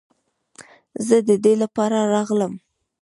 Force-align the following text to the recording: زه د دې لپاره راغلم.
زه 1.07 1.17
د 1.27 1.29
دې 1.43 1.53
لپاره 1.63 1.97
راغلم. 2.13 2.53